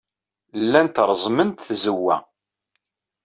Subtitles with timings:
[0.61, 2.15] Llant reẓment tzewwa.